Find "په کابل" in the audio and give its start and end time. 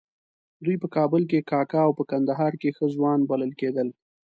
0.83-1.21